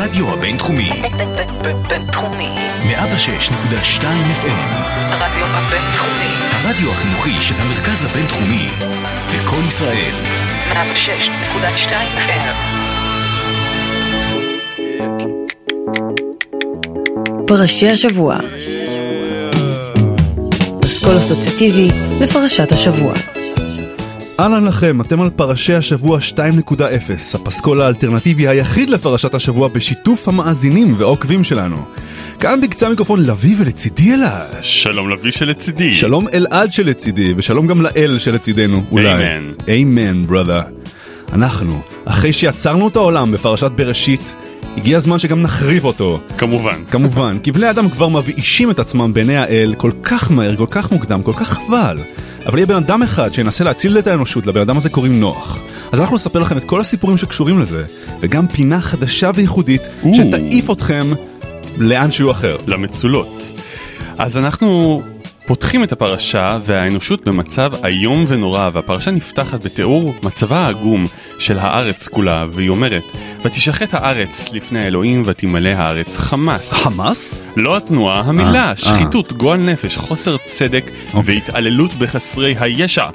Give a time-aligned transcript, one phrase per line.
[0.00, 0.90] הרדיו הבינתחומי.
[1.88, 2.48] בינתחומי.
[2.84, 4.02] 106.2
[4.42, 4.66] FM.
[4.96, 6.32] הרדיו הבינתחומי.
[6.52, 8.68] הרדיו החינוכי של המרכז הבינתחומי.
[9.34, 10.12] לקום ישראל.
[10.72, 12.56] 106.2 FM.
[17.46, 18.36] פרשי השבוע.
[20.80, 21.88] פסקול אסוציאטיבי
[22.20, 23.12] לפרשת השבוע.
[24.40, 26.80] אהלן לכם, אתם על פרשי השבוע 2.0,
[27.34, 31.76] הפסקול האלטרנטיבי היחיד לפרשת השבוע בשיתוף המאזינים והעוקבים שלנו.
[32.40, 34.46] כאן בקצה המיקרופון לביא ולצידי אלעד.
[34.62, 35.94] שלום לביא שלצידי.
[35.94, 39.12] שלום אלעד שלצידי, ושלום גם לאל שלצידנו, אולי.
[39.12, 39.52] אמן.
[39.68, 40.62] אמן, ברודה.
[41.32, 44.34] אנחנו, אחרי שיצרנו את העולם בפרשת בראשית,
[44.76, 46.20] הגיע הזמן שגם נחריב אותו.
[46.38, 46.80] כמובן.
[46.90, 50.92] כמובן, כי בני אדם כבר מבאישים את עצמם בעיני האל כל כך מהר, כל כך
[50.92, 51.96] מוקדם, כל כך חבל.
[52.46, 55.58] אבל יהיה בן אדם אחד שינסה להציל את האנושות, לבן אדם הזה קוראים נוח.
[55.92, 57.84] אז אנחנו נספר לכם את כל הסיפורים שקשורים לזה,
[58.20, 59.82] וגם פינה חדשה וייחודית.
[60.12, 61.06] שתעיף אתכם
[61.78, 62.56] לאן שהוא אחר.
[62.66, 63.42] למצולות.
[64.18, 65.02] אז אנחנו
[65.50, 71.06] פותחים את הפרשה והאנושות במצב איום ונורא והפרשה נפתחת בתיאור מצבה העגום
[71.38, 73.02] של הארץ כולה והיא אומרת
[73.44, 76.72] ותשחט הארץ לפני האלוהים ותמלא הארץ חמאס.
[76.72, 77.42] חמאס?
[77.56, 81.34] לא התנועה, המילה, אה, שחיתות, גועל נפש, חוסר צדק אוקיי.
[81.34, 83.08] והתעללות בחסרי הישע.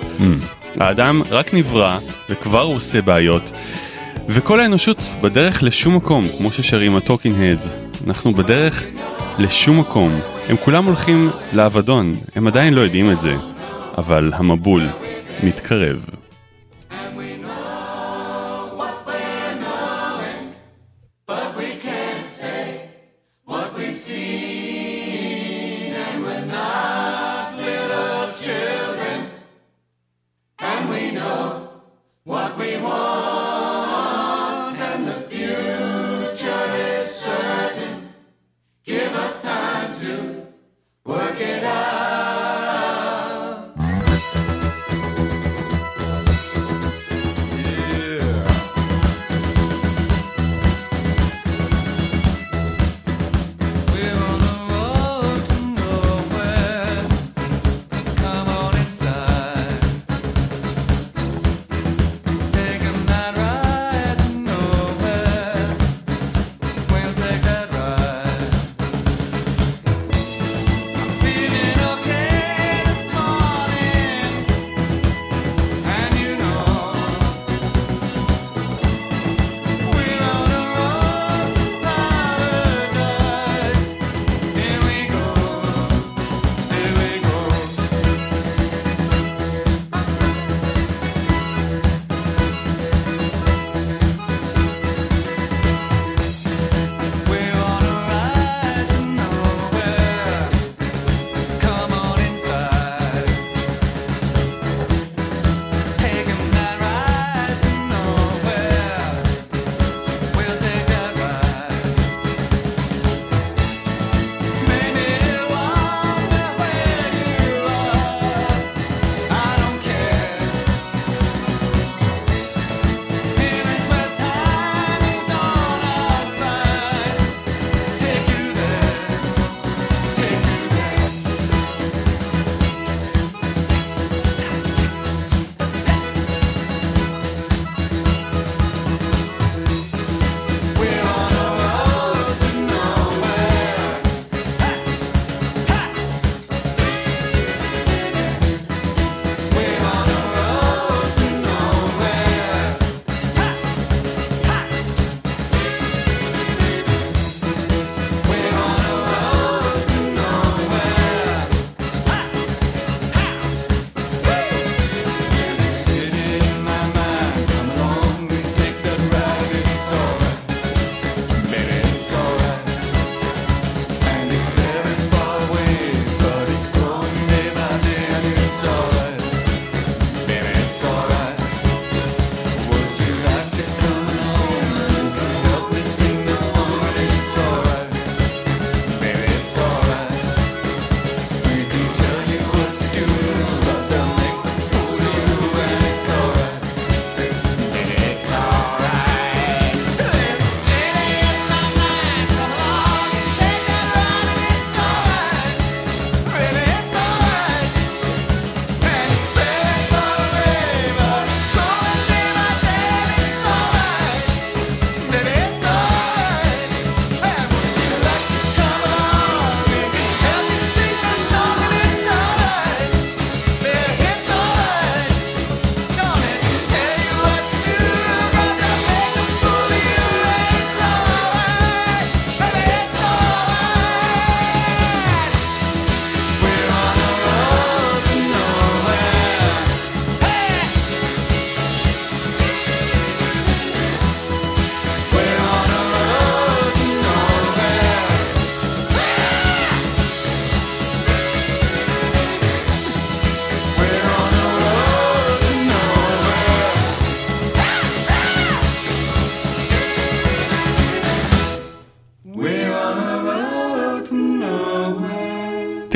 [0.80, 1.98] האדם רק נברא
[2.30, 3.52] וכבר הוא עושה בעיות
[4.30, 7.68] וכל האנושות בדרך לשום מקום, כמו ששרים ה Talking Heads.
[8.08, 8.84] אנחנו בדרך
[9.40, 10.20] לשום מקום.
[10.50, 13.36] הם כולם הולכים לאבדון, הם עדיין לא יודעים את זה,
[13.98, 14.88] אבל המבול
[15.44, 16.15] מתקרב.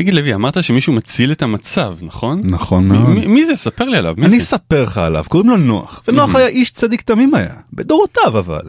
[0.09, 2.41] תגיד לוי, אמרת שמישהו מציל את המצב, נכון?
[2.43, 3.09] נכון מאוד.
[3.09, 3.55] מי- מי זה?
[3.55, 4.15] ספר לי עליו.
[4.17, 4.37] אני זה?
[4.37, 8.61] אספר לך עליו, קוראים לו נוח, ונוח היה איש צדיק תמים היה, בדורותיו אבל.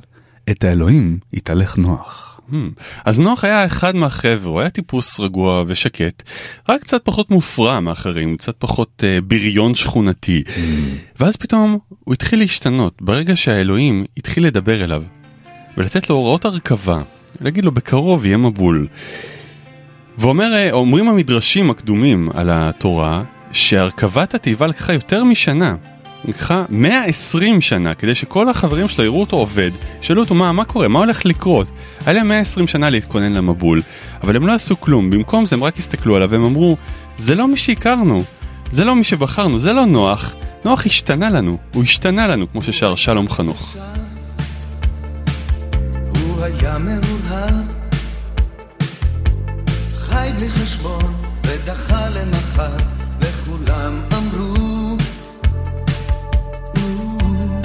[0.51, 2.41] את האלוהים התהלך נוח.
[2.51, 2.55] Hmm.
[3.05, 6.23] אז נוח היה אחד מהחבר'ה, הוא היה טיפוס רגוע ושקט,
[6.69, 10.43] רק קצת פחות מופרע מאחרים, קצת פחות uh, בריון שכונתי.
[11.21, 15.03] ואז פתאום הוא התחיל להשתנות, ברגע שהאלוהים התחיל לדבר אליו,
[15.77, 17.03] ולתת לו הוראות הרכבה,
[17.41, 18.87] להגיד לו בקרוב יהיה מבול.
[20.21, 20.71] ואומר, אה,
[21.09, 23.23] המדרשים הקדומים על התורה,
[23.53, 25.75] שהרכבת התיבה לקחה יותר משנה.
[26.25, 29.71] לקחה 120 שנה כדי שכל החברים שלו יראו אותו עובד,
[30.01, 31.67] שאלו אותו מה, מה קורה, מה הולך לקרות.
[32.07, 33.83] היה להם 120 שנה להתכונן למבול,
[34.23, 36.77] אבל הם לא עשו כלום, במקום זה הם רק הסתכלו עליו והם אמרו,
[37.19, 38.21] זה לא מי שהכרנו,
[38.71, 40.35] זה לא מי שבחרנו, זה לא נוח,
[40.65, 43.77] נוח השתנה לנו, הוא השתנה לנו, כמו ששר שלום חנוך.
[46.15, 47.20] הוא היה מאוהב,
[50.41, 51.15] בלי חשבון
[51.47, 52.77] ודחה למחר,
[53.21, 54.97] וכולם אמרו,
[56.77, 57.61] "הוא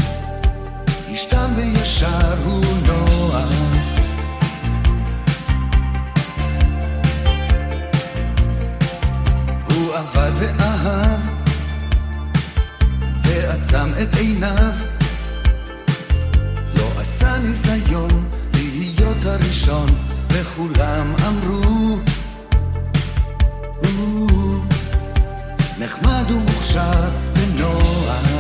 [1.08, 3.50] איש תם וישר הוא נוח.
[9.70, 11.20] הוא עבד ואהב,
[13.24, 14.74] ועצם את עיניו.
[16.78, 19.90] לא עשה ניסיון להיות הראשון,
[20.30, 22.00] וכולם אמרו, "הוא
[25.80, 28.35] נחמד ומוכשר ונוח.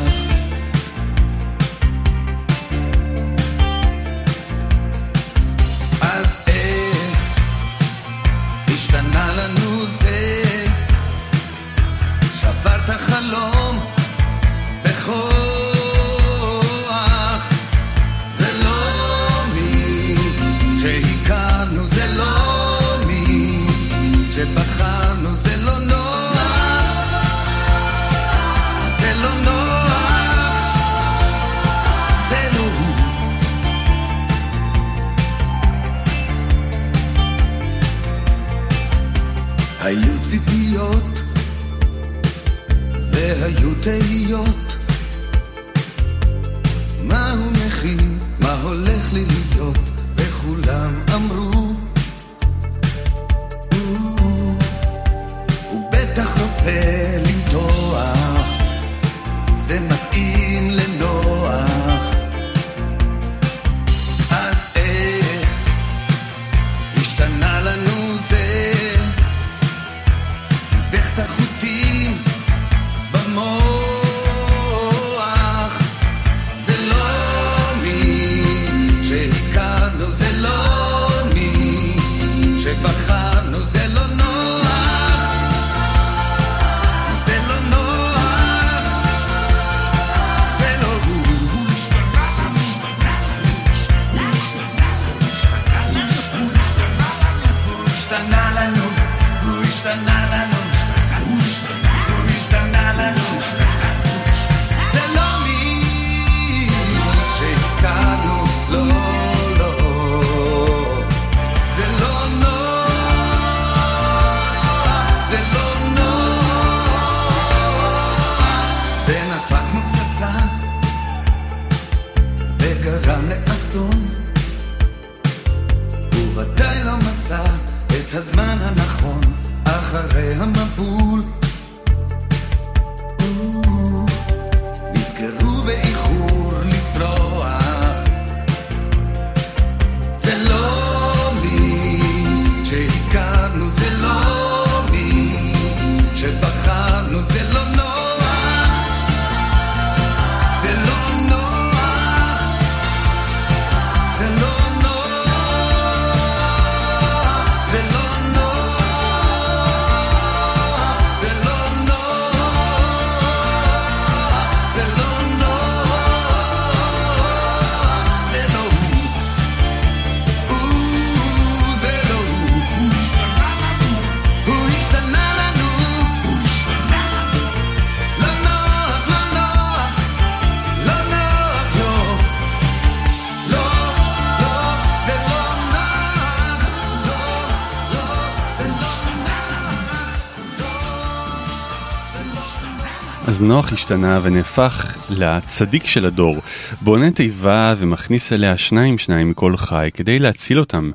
[193.46, 196.38] נוח השתנה ונהפך לצדיק של הדור.
[196.82, 200.92] בונה תיבה ומכניס אליה שניים שניים מכל חי כדי להציל אותם,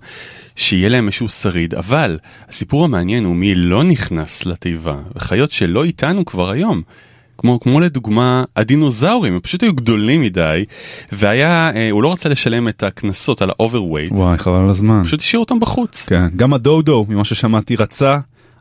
[0.56, 6.24] שיהיה להם איזשהו שריד, אבל הסיפור המעניין הוא מי לא נכנס לתיבה, וחיות שלא איתנו
[6.24, 6.82] כבר היום.
[7.38, 10.64] כמו, כמו לדוגמה הדינוזאורים, הם פשוט היו גדולים מדי,
[11.12, 15.02] והיה, אה, הוא לא רצה לשלם את הקנסות על ה overweight, וואי, חבל על הזמן.
[15.04, 16.06] פשוט השאיר אותם בחוץ.
[16.06, 18.18] כן, גם הדודו, ממה ששמעתי, רצה,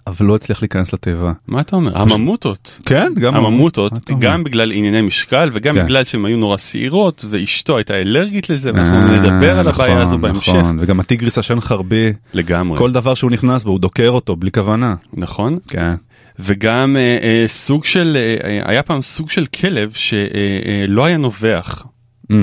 [0.08, 1.32] אבל לא הצליח להיכנס לתיבה.
[1.48, 1.98] מה אתה אומר?
[1.98, 2.80] הממוטות.
[2.86, 3.94] כן, גם הממוטות?
[4.20, 5.86] גם בגלל ענייני משקל וגם כן.
[5.86, 10.08] בגלל שהן היו נורא שעירות ואשתו הייתה אלרגית לזה ואנחנו אה, נדבר על הבעיה נכון,
[10.08, 10.54] הזו בהמשך.
[10.54, 14.52] נכון, וגם הטיגריס השן חרבי, לגמרי, כל דבר שהוא נכנס בו הוא דוקר אותו בלי
[14.52, 14.96] כוונה.
[15.14, 15.58] נכון?
[15.68, 15.94] כן.
[16.40, 21.86] וגם אה, אה, סוג של, אה, היה פעם סוג של כלב שלא היה נובח
[22.32, 22.36] Mm,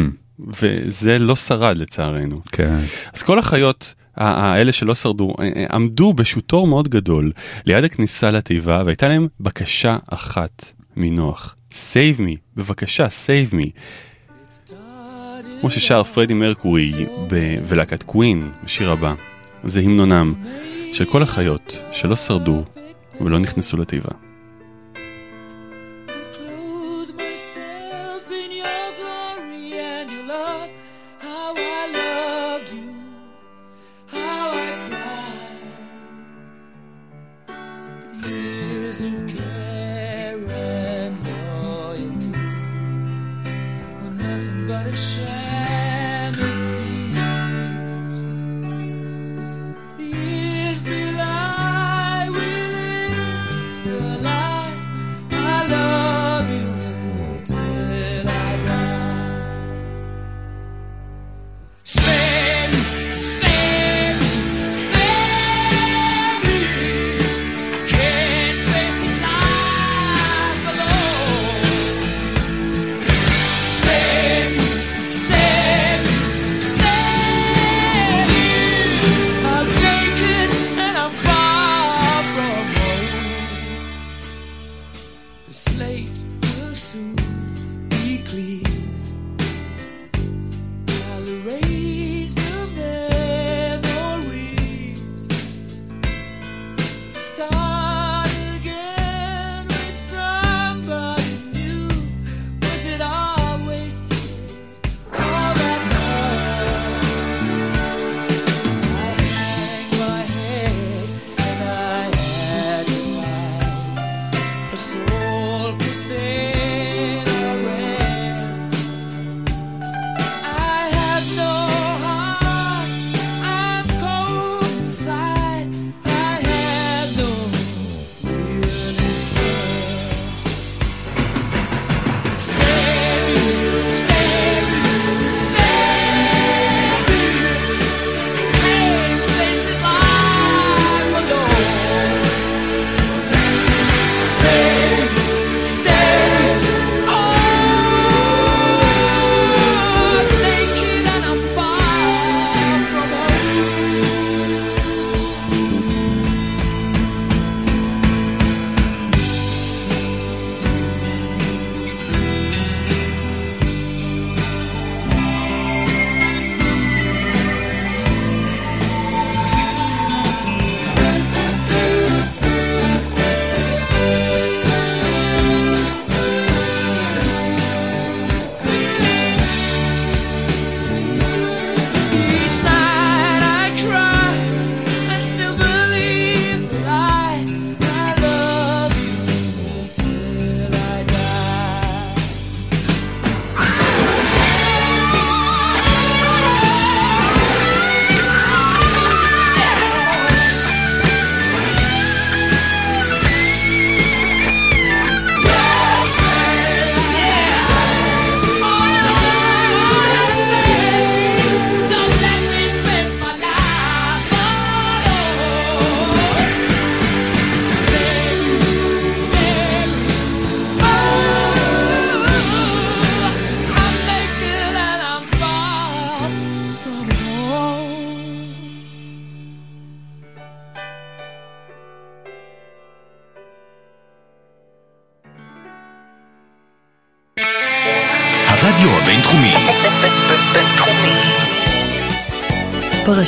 [0.61, 2.41] וזה לא שרד לצערנו.
[2.53, 2.79] כן.
[3.15, 7.33] אז כל החיות האלה שלא שרדו אה, אה, עמדו בשוטור מאוד גדול
[7.67, 11.57] ליד הכניסה לתיבה והייתה להם בקשה אחת מנוח.
[11.73, 13.71] save me, בבקשה, save me.
[15.61, 16.93] כמו ששר פרדי מרקורי
[17.29, 19.15] ב- ולהקת קווין בשיר הבא.
[19.65, 20.35] זה המנונם
[20.93, 22.65] של כל החיות שלא שרדו
[23.21, 24.26] ולא נכנסו לתיבה.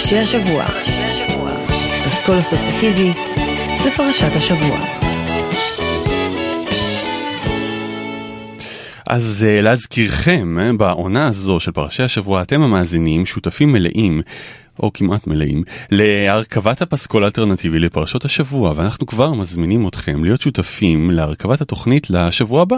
[0.08, 0.64] פרשי השבוע.
[2.08, 3.12] אסכול אסוציאטיבי
[3.86, 4.78] לפרשת השבוע.
[9.10, 14.22] אז אה, להזכירכם, אה, בעונה הזו של פרשי השבוע אתם המאזינים שותפים מלאים.
[14.78, 21.60] או כמעט מלאים, להרכבת הפסקול האלטרנטיבי לפרשות השבוע, ואנחנו כבר מזמינים אתכם להיות שותפים להרכבת
[21.60, 22.76] התוכנית לשבוע הבא,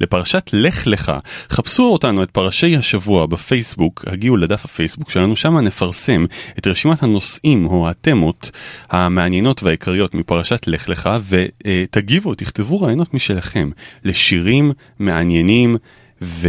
[0.00, 1.12] לפרשת לך לך.
[1.50, 6.24] חפשו אותנו, את פרשי השבוע בפייסבוק, הגיעו לדף הפייסבוק שלנו, שם נפרסם
[6.58, 8.50] את רשימת הנושאים או התמות
[8.90, 13.70] המעניינות והעיקריות מפרשת לך לך, ותגיבו, תכתבו רעיונות משלכם
[14.04, 15.76] לשירים מעניינים
[16.22, 16.48] ו-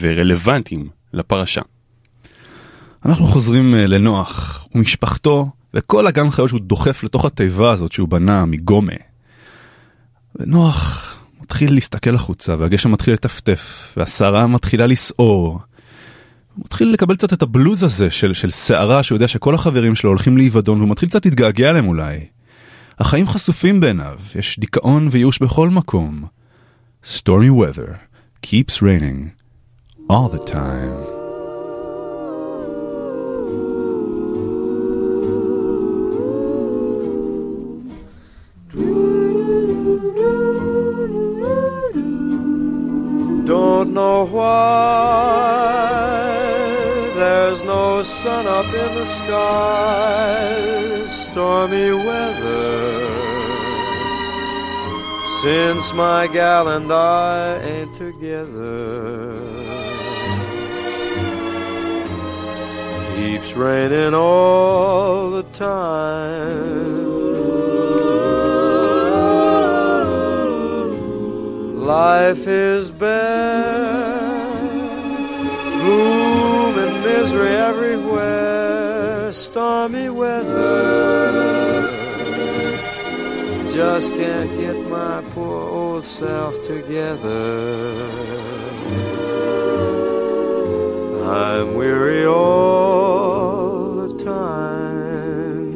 [0.00, 1.62] ורלוונטיים לפרשה.
[3.06, 8.44] אנחנו חוזרים אה, לנוח ומשפחתו וכל הגן חיות שהוא דוחף לתוך התיבה הזאת שהוא בנה
[8.44, 8.92] מגומה.
[10.36, 11.08] ונוח
[11.42, 15.60] מתחיל להסתכל החוצה והגשם מתחיל לטפטף והסערה מתחילה לסעור.
[16.54, 20.10] הוא מתחיל לקבל קצת את הבלוז הזה של, של סערה שהוא יודע שכל החברים שלו
[20.10, 22.26] הולכים לאבדון והוא מתחיל קצת להתגעגע אליהם אולי.
[22.98, 26.24] החיים חשופים בעיניו, יש דיכאון וייאוש בכל מקום.
[27.04, 27.96] Stormy weather
[28.46, 29.30] keeps raining
[30.08, 31.21] all the time.
[43.82, 44.44] Don't know why
[47.16, 53.08] there's no sun up in the sky, stormy weather.
[55.42, 59.34] Since my gal and I ain't together,
[63.16, 67.01] keeps raining all the time.
[71.82, 74.30] Life is bare,
[75.80, 81.90] gloom and misery everywhere, stormy weather.
[83.74, 88.06] Just can't get my poor old self together.
[91.26, 95.74] I'm weary all the time,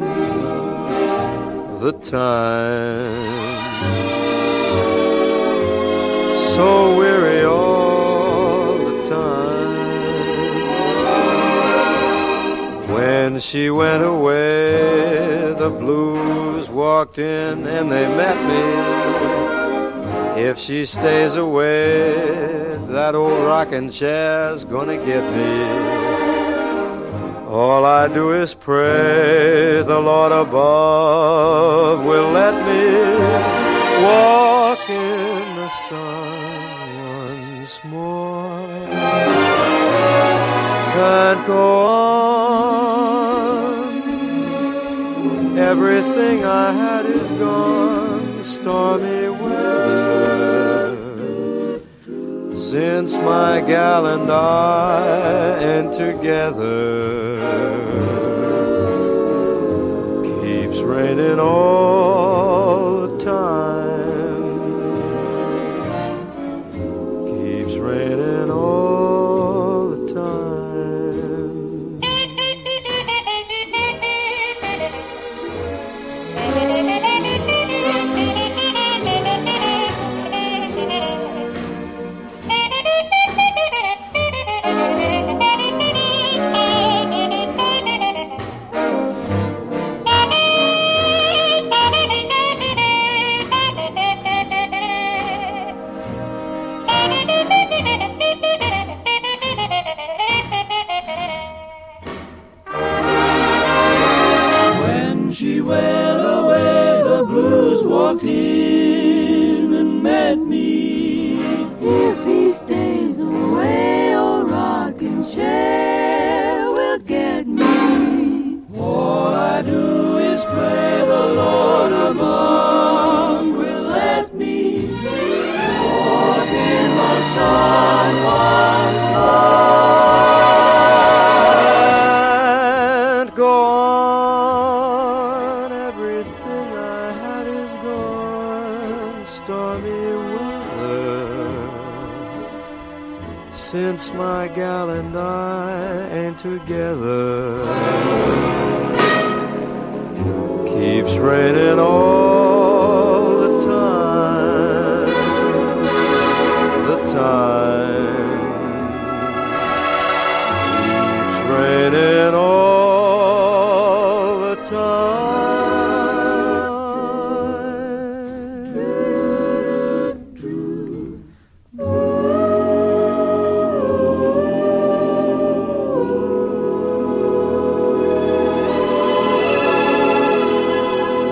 [1.81, 3.56] the time
[6.57, 9.77] so weary all the time.
[12.95, 18.65] When she went away, the blues walked in and they met me.
[20.49, 22.15] If she stays away,
[22.89, 25.55] that old rocking chair's gonna get me.
[27.47, 32.85] All I do is pray the Lord above will let me
[34.05, 34.56] walk
[41.37, 41.97] Can't go on.
[45.59, 48.43] Everything I had is gone.
[48.43, 50.97] Stormy weather.
[52.59, 57.37] Since my gal and I ain't together,
[60.41, 62.46] keeps raining all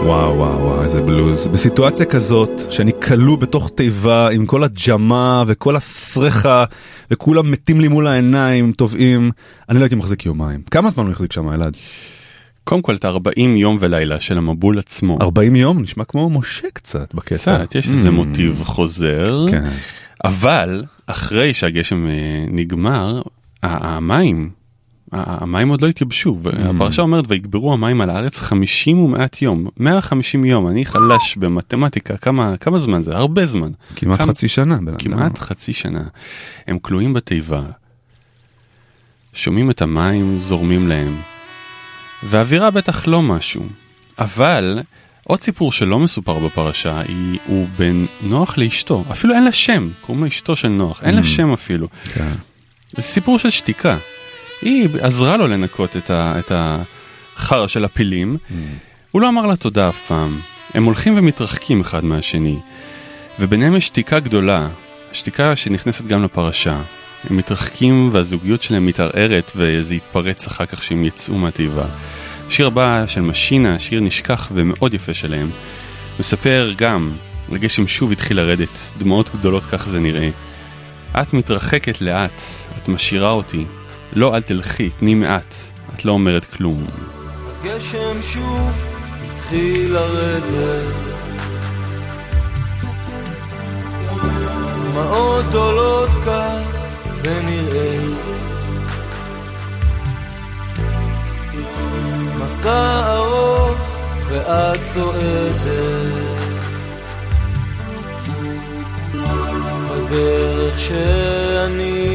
[0.05, 1.47] וואו וואו וואו איזה בלוז.
[1.47, 6.65] בסיטואציה כזאת שאני כלוא בתוך תיבה עם כל הג'מה וכל הסרחה
[7.11, 9.31] וכולם מתים לי מול העיניים טובעים,
[9.69, 10.63] אני לא הייתי מחזיק יומיים.
[10.71, 11.77] כמה זמן הוא החזיק שם אלעד?
[12.65, 15.19] קודם כל את 40 יום ולילה של המבול עצמו.
[15.21, 17.37] 40 יום נשמע כמו משה קצת בקטע.
[17.37, 18.13] קצת, יש איזה Mm.
[18.13, 19.65] מוטיב חוזר, כן.
[20.25, 22.13] אבל אחרי שהגשם אה,
[22.51, 23.23] נגמר,
[23.63, 24.51] המים,
[25.15, 26.47] המים עוד לא התייבשו, Mm.
[26.49, 32.57] והפרשה אומרת ויגברו המים על הארץ 50 ומעט יום, 150 יום, אני חלש במתמטיקה, כמה,
[32.57, 33.17] כמה זמן זה?
[33.17, 33.71] הרבה זמן.
[33.97, 34.79] כמעט כמה- חצי שנה.
[34.99, 36.03] כמעט חצי שנה.
[36.67, 37.63] הם כלואים בתיבה,
[39.33, 41.17] שומעים את המים זורמים להם,
[42.23, 43.63] והאווירה בטח לא משהו.
[44.19, 44.79] אבל
[45.25, 50.23] עוד סיפור שלא מסופר בפרשה היא, הוא בין נוח לאשתו, אפילו אין לה שם, קוראים
[50.25, 51.25] לה אשתו של נוח, אין לה Mm.
[51.25, 51.89] שם אפילו.
[52.15, 52.33] כן.
[53.01, 53.97] סיפור של שתיקה.
[54.63, 58.55] היא עזרה לו לנקות את, ה, את החרא של הפילים, Mm.
[59.11, 60.41] הוא לא אמר לה תודה אף פעם.
[60.75, 62.59] הם הולכים ומתרחקים אחד מהשני,
[63.41, 64.69] וביניהם יש שתיקה גדולה,
[65.13, 66.81] שתיקה שנכנסת גם לפרשה.
[67.31, 71.87] הם מתרחקים והזוגיות שלהם מתערערת וזה יתפרץ אחר כך שהם יצאו מהתיבה.
[72.51, 75.51] שיר הבא של משינה, שיר נשכח ומאוד יפה שלהם,
[76.21, 77.11] מספר גם,
[77.53, 80.31] הגשם שוב התחיל לרדת, דמעות גדולות כך זה נראה.
[81.21, 82.41] את מתרחקת לאט,
[82.79, 83.65] את משאירה אותי,
[84.17, 85.55] לא אל תלכי, תני מעט,
[85.95, 86.87] את לא אומרת כלום.
[87.63, 88.71] גשם שוב
[89.35, 90.95] התחיל לרדת.
[94.85, 97.99] דמעות עולות כך זה נראה.
[102.39, 103.79] מסע ארוך
[104.29, 106.35] ואת צועדת.
[109.91, 112.14] בדרך שאני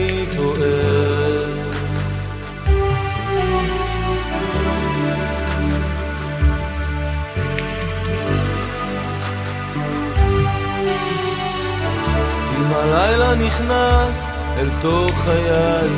[13.60, 15.90] נכנס אל תוך חיי.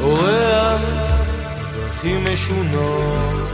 [0.00, 0.80] אורח
[1.74, 3.48] דרכים משונות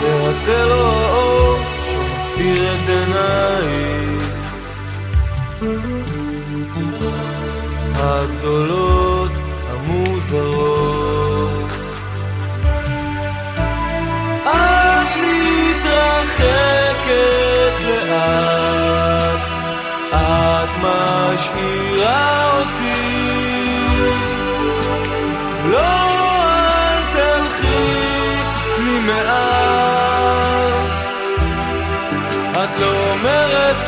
[0.00, 3.98] זה הצל או האור שמסתיר את עיניי.
[7.94, 9.32] הגדולות
[9.70, 10.77] המוזרות
[17.08, 19.46] מתרחקת לאט,
[20.12, 23.08] את משאירה אותי.
[25.64, 28.42] לא, אל תלכי
[28.84, 29.28] לי מעט,
[32.52, 33.87] את לא אומרת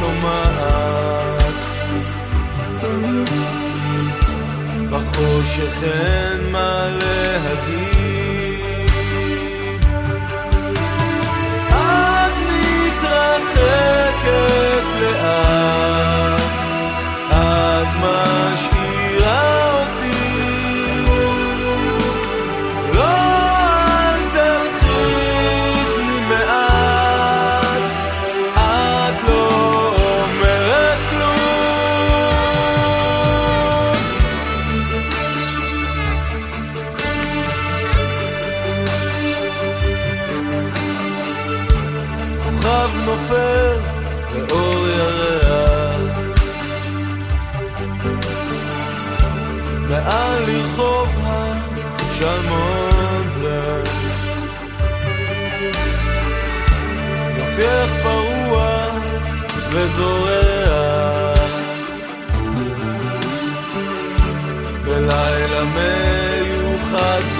[0.00, 1.54] שומעת.
[4.90, 7.89] בחושך אין מה להגיד.
[52.20, 53.82] השלמון זה.
[57.38, 58.86] יופייך פרוע
[59.70, 61.40] וזורח
[64.84, 67.39] בלילה מיוחד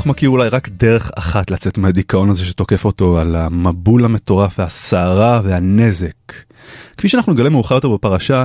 [0.00, 5.40] נוח מכיר אולי רק דרך אחת לצאת מהדיכאון הזה שתוקף אותו על המבול המטורף והסערה
[5.44, 6.32] והנזק.
[6.96, 8.44] כפי שאנחנו נגלה מאוחר יותר בפרשה,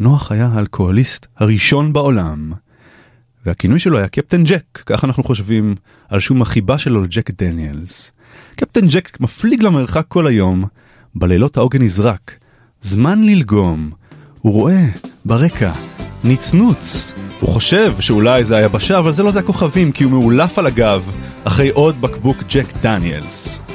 [0.00, 2.52] נוח היה האלכוהוליסט הראשון בעולם.
[3.46, 5.74] והכינוי שלו היה קפטן ג'ק, כך אנחנו חושבים
[6.08, 8.12] על שום החיבה שלו לג'ק דניאלס.
[8.56, 10.64] קפטן ג'ק מפליג למרחק כל היום,
[11.14, 12.34] בלילות העוגן נזרק,
[12.80, 13.90] זמן ללגום.
[14.40, 14.86] הוא רואה
[15.24, 15.72] ברקע
[16.24, 17.12] נצנוץ.
[17.40, 21.10] הוא חושב שאולי זה היבשה, אבל זה לא זה הכוכבים, כי הוא מאולף על הגב
[21.44, 23.65] אחרי עוד בקבוק ג'ק דניאלס.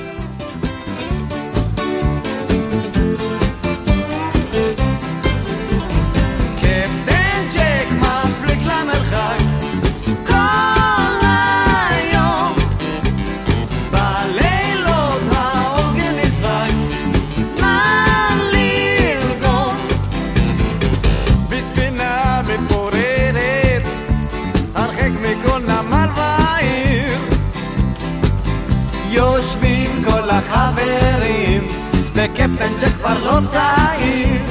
[32.24, 34.42] וקפטן ג'ק כבר לא צעיר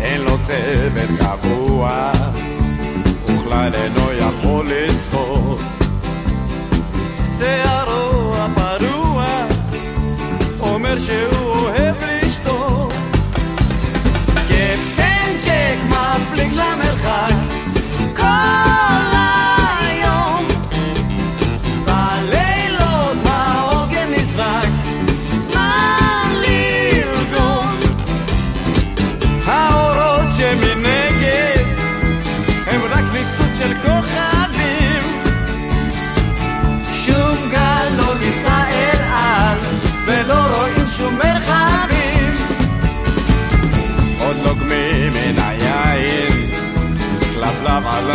[0.00, 2.10] אין לו צוות קבוע,
[3.26, 5.60] וכלל אינו יכול לשחות.
[7.38, 9.26] שערו הפרוע,
[10.60, 12.92] אומר שהוא אוהב לשתות.
[14.48, 17.55] קפטן ג'ק מפליג למרחק,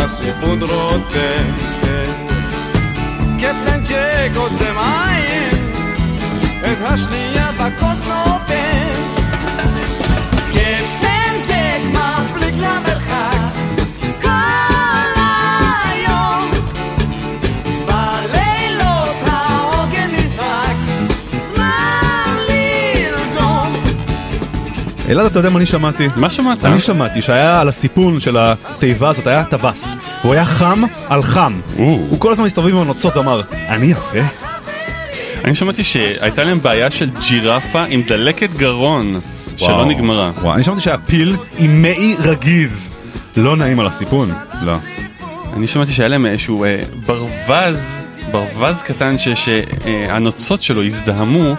[0.02, 1.56] כלבלב על הסיפון רותם
[3.38, 5.64] קפטן ג'ק עוצם עין
[6.60, 6.78] את
[25.12, 26.08] אלעד, אתה יודע מה אני שמעתי?
[26.16, 26.64] מה שמעת?
[26.64, 29.96] אני שמעתי שהיה על הסיפון של התיבה הזאת, היה טווס.
[30.22, 31.60] הוא היה חם על חם.
[31.76, 34.18] הוא כל הזמן הסתובב עם הנוצות ואמר, אני יפה?
[35.44, 39.20] אני שמעתי שהייתה להם בעיה של ג'ירפה עם דלקת גרון
[39.56, 39.84] שלא.
[39.84, 40.30] נגמרה.
[40.54, 42.90] אני שמעתי שהיה פיל עם מעי רגיז.
[43.36, 44.28] לא נעים על הסיפון.
[44.62, 44.76] לא.
[45.56, 47.78] אני שמעתי שהיה להם איזשהו אה, ברווז,
[48.30, 51.54] ברווז קטן שהנוצות שלו הזדהמו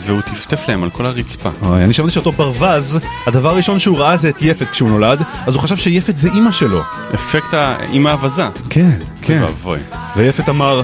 [0.00, 1.50] והוא טפטף להם על כל הרצפה.
[1.62, 5.54] אוי, אני שמעתי שאותו ברווז, הדבר הראשון שהוא ראה זה את יפת כשהוא נולד, אז
[5.54, 6.82] הוא חשב שיפת זה אימא שלו.
[7.14, 8.48] אפקט האימא האבזה.
[8.70, 9.42] כן, כן.
[9.42, 9.78] ואבוי.
[10.16, 10.82] ויפת אמר,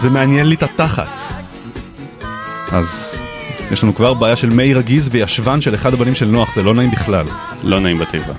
[0.00, 1.08] זה מעניין לי את התחת.
[2.72, 3.16] אז
[3.72, 6.74] יש לנו כבר בעיה של מי רגיז וישבן של אחד הבנים של נוח, זה לא
[6.74, 7.26] נעים בכלל.
[7.62, 8.34] לא נעים בתיבה.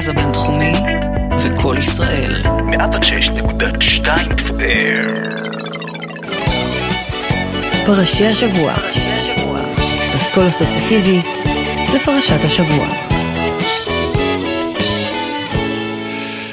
[0.00, 0.72] המרכז הבינתחומי
[1.38, 2.42] זה קול ישראל.
[2.44, 4.08] 106.2
[7.86, 8.72] פרשי השבוע.
[10.16, 11.22] אסכול אסוציאטיבי
[11.94, 13.09] לפרשת השבוע.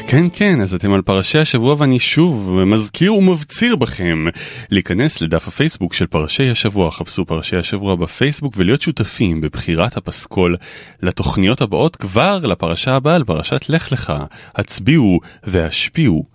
[0.09, 4.25] כן כן אז אתם על פרשי השבוע ואני שוב מזכיר ומבציר בכם
[4.69, 10.55] להיכנס לדף הפייסבוק של פרשי השבוע חפשו פרשי השבוע בפייסבוק ולהיות שותפים בבחירת הפסקול
[11.01, 14.13] לתוכניות הבאות כבר לפרשה הבאה לפרשת לך לך
[14.55, 16.25] הצביעו והשפיעו.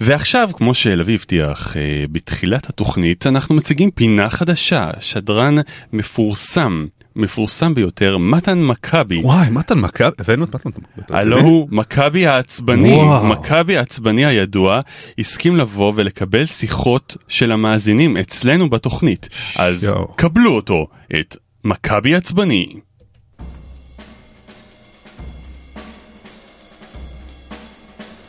[0.00, 5.56] ועכשיו כמו שלוי הבטיח אה, בתחילת התוכנית אנחנו מציגים פינה חדשה שדרן
[5.92, 6.86] מפורסם
[7.16, 9.20] מפורסם ביותר מתן מכבי.
[9.22, 11.18] וואי, מתן מכבי, הבאנו את מתן מכבי.
[11.18, 13.00] הלו הוא מכבי העצבני.
[13.24, 14.80] מכבי העצבני הידוע,
[15.18, 19.28] הסכים לבוא ולקבל שיחות של המאזינים אצלנו בתוכנית.
[19.56, 20.08] אז יואו.
[20.16, 20.86] קבלו אותו,
[21.20, 22.66] את מכבי עצבני.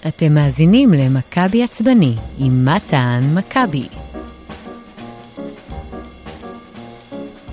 [0.07, 3.87] אתם מאזינים למכבי עצבני עם מתן מכבי.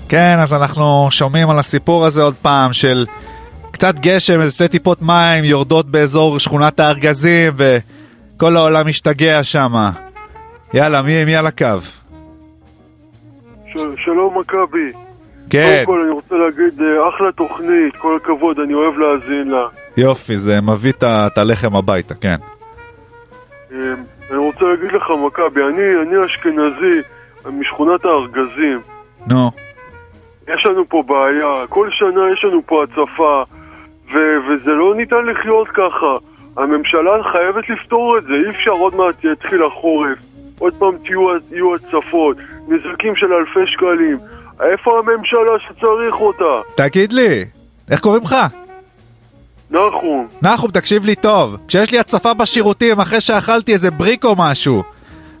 [0.09, 3.05] כן, אז אנחנו שומעים על הסיפור הזה עוד פעם של
[3.71, 9.91] קצת גשם, איזה שתי טיפות מים יורדות באזור שכונת הארגזים וכל העולם משתגע שמה.
[10.73, 11.65] יאללה, מי, מי על הקו?
[13.67, 14.91] ש- שלום מכבי.
[15.49, 19.67] כן, קודם כל אני רוצה להגיד, אה, אחלה תוכנית, כל הכבוד, אני אוהב להאזין לה.
[19.97, 22.35] יופי, זה מביא את הלחם הביתה, כן.
[23.71, 23.77] אה,
[24.29, 27.01] אני רוצה להגיד לך, מכבי, אני, אני אשכנזי
[27.59, 28.79] משכונת הארגזים.
[29.27, 29.51] נו,
[30.47, 33.43] יש לנו פה בעיה, כל שנה יש לנו פה הצפה,
[34.13, 36.15] ו- וזה לא ניתן לחיות ככה.
[36.57, 40.17] הממשלה חייבת לפתור את זה, אי אפשר עוד מעט יתחיל החורף.
[40.59, 44.17] עוד פעם תהיו, יהיו הצפות, נזקים של אלפי שקלים.
[44.61, 46.61] איפה הממשלה שצריך אותה?
[46.75, 47.45] תגיד לי,
[47.91, 48.35] איך קוראים לך?
[49.71, 50.27] נחום.
[50.41, 51.57] נחום, תקשיב לי טוב.
[51.67, 54.83] כשיש לי הצפה בשירותים אחרי שאכלתי איזה בריק או משהו,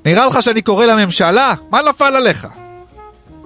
[0.05, 1.53] נראה לך שאני קורא לממשלה?
[1.71, 2.47] מה נפל עליך?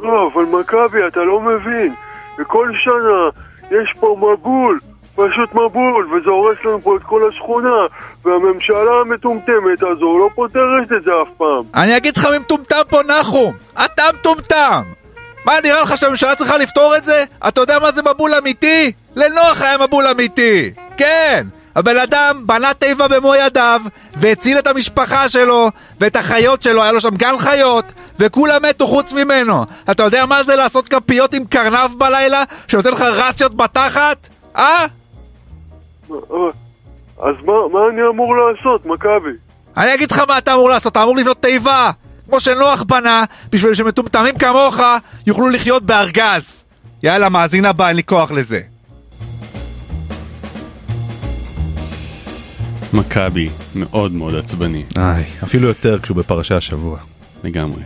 [0.02, 1.94] לא, אבל מכבי, אתה לא מבין.
[2.40, 3.30] וכל שנה
[3.72, 4.80] יש פה מבול,
[5.16, 7.86] פשוט מבול, וזה הורס לנו פה את כל השכונה,
[8.26, 11.64] והממשלה המטומטמת הזו לא פותרת את זה אף פעם.
[11.76, 13.54] אני אגיד לך מי מטומטם פה נחום!
[13.86, 14.82] אתה מטומטם!
[15.46, 17.24] מה, נראה לך שהממשלה צריכה לפתור את זה?
[17.48, 18.92] אתה יודע מה זה מבול אמיתי?
[19.16, 20.72] לנוח היה מבול אמיתי!
[20.98, 21.46] כן!
[21.76, 23.82] הבן אדם בנה תיבה במו ידיו,
[24.16, 27.86] והציל את המשפחה שלו, ואת החיות שלו, היה לו שם גן חיות,
[28.20, 29.66] וכולם מתו חוץ ממנו.
[29.92, 34.28] אתה יודע מה זה לעשות כפיות עם קרנב בלילה, שנותן לך רסיות בתחת?
[34.58, 34.86] אה?
[37.20, 39.32] אז מה, מה אני אמור לעשות, מכבי?
[39.78, 41.92] אני אגיד לך מה אתה אמור לעשות, אתה אמור לבנות תיבה
[42.30, 44.78] כמו שנוח בנה, בשביל שמטומטמים כמוך
[45.28, 46.64] יוכלו לחיות בארגז.
[47.04, 48.60] יאללה, מאזין הבא, אין לי כוח לזה.
[52.94, 54.84] מכבי מאוד מאוד עצבני.
[54.98, 57.00] איי, אפילו יותר כשהוא בפרשי השבוע.
[57.44, 57.82] לגמרי.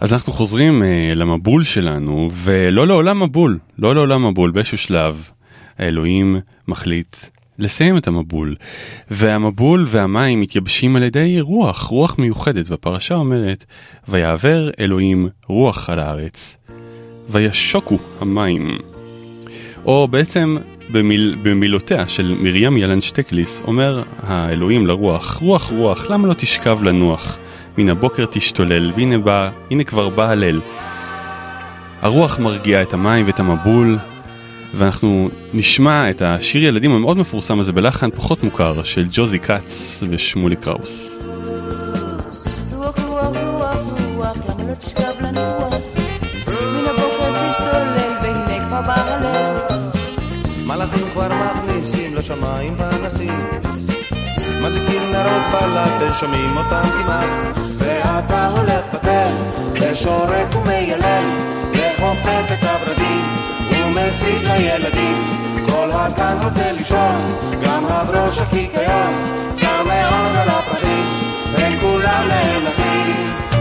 [0.00, 5.30] אז אנחנו חוזרים uh, למבול שלנו, ולא לעולם מבול, לא לעולם מבול, באיזשהו שלב
[5.78, 7.16] האלוהים מחליט
[7.58, 8.56] לסיים את המבול.
[9.10, 13.64] והמבול והמים מתייבשים על ידי רוח, רוח מיוחדת, והפרשה אומרת,
[14.08, 16.56] ויעבר אלוהים רוח על הארץ,
[17.28, 18.78] וישוקו המים.
[19.84, 20.56] או בעצם
[20.92, 27.38] במיל, במילותיה של מרים ילן שטקליס, אומר האלוהים לרוח, רוח רוח, למה לא תשכב לנוח?
[27.78, 30.60] מן הבוקר תשתולל, והנה בא, הנה כבר בא הליל.
[32.02, 33.98] הרוח מרגיעה את המים ואת המבול,
[34.74, 40.56] ואנחנו נשמע את השיר ילדים המאוד מפורסם הזה בלחן פחות מוכר של ג'וזי כץ ושמולי
[40.56, 41.18] קראוס.
[42.72, 43.76] רוח, רוח, רוח,
[44.14, 45.71] רוח, למה לא תשכב לנוח?
[52.22, 53.38] לשמיים פנסים
[54.60, 57.56] מדליקים נרות בלט, שומעים אותם כמעט.
[57.78, 59.30] ואתה הולך בטל,
[59.80, 61.24] ושורק ומיילל
[61.72, 63.24] וחופף את הברדים
[63.70, 65.16] ומציק לילדים.
[65.68, 69.12] כל הגן רוצה לישון, גם הברוש הקיקיון
[69.54, 71.06] צר מאוד על הפרטים,
[71.56, 73.51] הם כולם נעלבים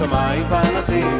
[0.00, 1.10] לשמיים פנסים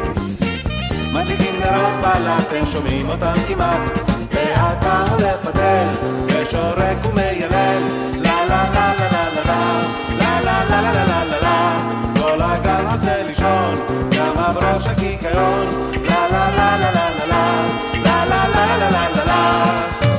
[1.12, 3.90] מדליקים נרות בלט, הם שומעים אותם כמעט
[4.32, 5.88] ואתה הולך בדל
[6.26, 7.82] ושורק ומיילל
[8.14, 11.78] לה לה לה לה לה לה לה לה לה לה לה לה לה לה
[12.20, 13.74] כל הגן רוצה לישון
[14.18, 15.66] גם הברוש הקיקיון
[16.08, 17.64] לה לה לה לה לה לה
[18.04, 20.09] לה לה לה לה לה לה לה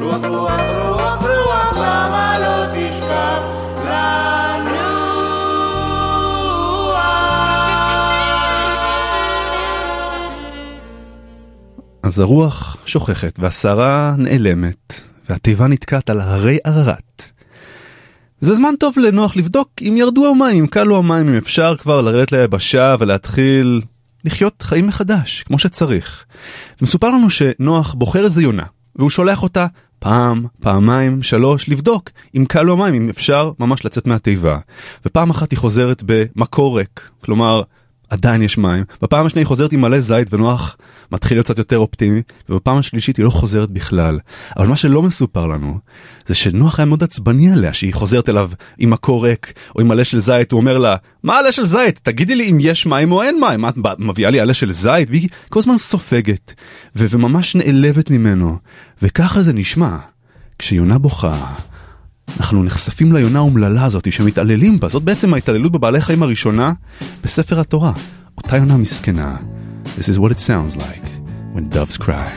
[0.00, 0.50] לא?
[12.02, 17.22] אז הרוח שוכחת והסערה נעלמת, והתיבה נתקעת על הרי ערערת.
[18.40, 22.94] זה זמן טוב לנוח לבדוק אם ירדו המים, קלו המים, אם אפשר כבר לרדת ליבשה
[22.98, 23.80] ולהתחיל
[24.24, 26.24] לחיות חיים מחדש, כמו שצריך.
[26.80, 28.64] ומסופר לנו שנוח בוחר איזה יונה,
[28.96, 29.66] והוא שולח אותה
[30.00, 34.58] פעם, פעמיים, שלוש, לבדוק אם קלו המים, אם אפשר ממש לצאת מהתיבה.
[35.06, 37.62] ופעם אחת היא חוזרת במקור ריק, כלומר,
[38.10, 38.84] עדיין יש מים.
[39.02, 40.76] בפעם השנייה היא חוזרת עם מלא זית ונוח
[41.12, 44.18] מתחיל להיות קצת יותר אופטימי, ובפעם השלישית היא לא חוזרת בכלל.
[44.56, 45.78] אבל מה שלא מסופר לנו,
[46.26, 50.04] זה שנוח היה מאוד עצבני עליה שהיא חוזרת אליו עם מקור ריק או עם עלה
[50.04, 52.00] של זית, הוא אומר לה, מה עלה של זית?
[52.02, 55.10] תגידי לי אם יש מים או אין מים, מה את מביאה לי עלה של זית?
[55.10, 56.54] והיא כל הזמן סופגת,
[56.96, 58.56] ו- וממש נעלבת ממנו.
[59.02, 59.96] וככה זה נשמע,
[60.58, 61.54] כשיונה בוכה.
[62.40, 66.72] אנחנו נחשפים ליונה האומללה הזאת שמתעללים בה, זאת בעצם ההתעללות בבעלי חיים הראשונה
[67.24, 67.92] בספר התורה.
[68.38, 69.36] אותה יונה מסכנה.
[69.98, 71.08] This is what it sounds like
[71.54, 72.30] when doves cry.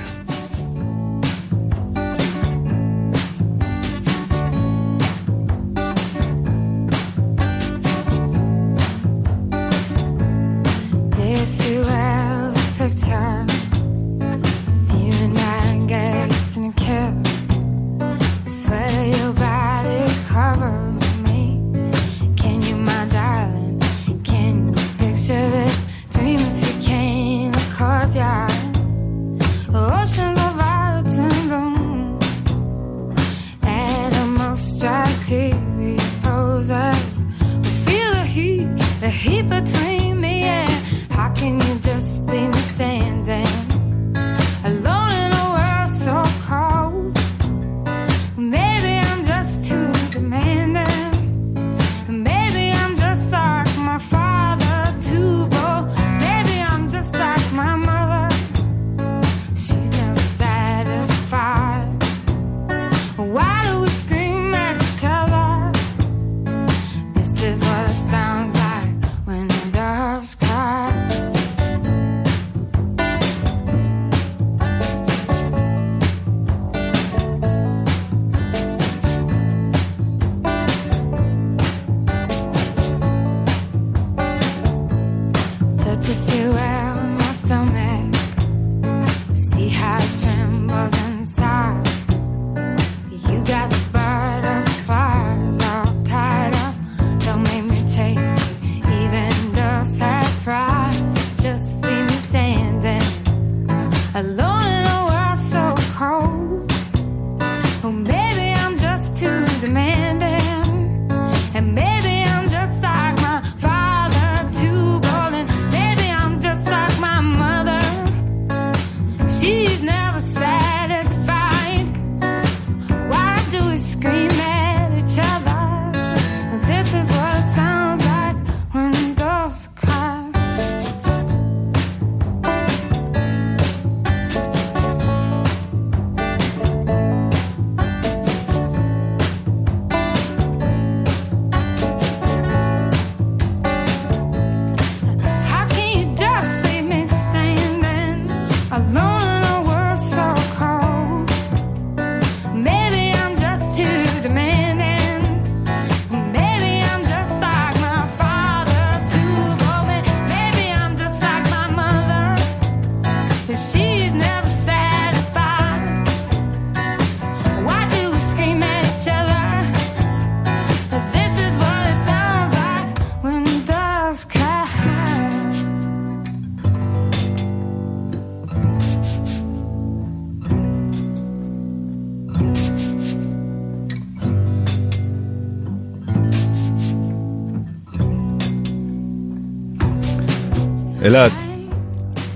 [41.83, 42.12] Just